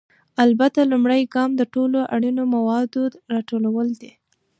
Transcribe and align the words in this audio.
البته، 0.43 0.79
لومړی 0.91 1.21
ګام 1.33 1.49
د 1.55 1.61
ټولو 1.73 1.99
اړینو 2.15 2.43
موادو 2.55 3.01
راټولول 3.33 3.87
دي. 4.01 4.11